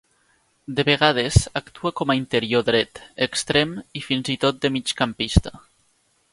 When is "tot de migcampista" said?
4.47-5.59